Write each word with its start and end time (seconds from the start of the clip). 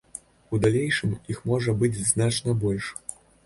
У 0.53 0.59
далейшым 0.63 1.11
іх 1.35 1.43
можа 1.53 1.77
быць 1.85 2.03
значна 2.13 2.59
больш. 2.69 2.93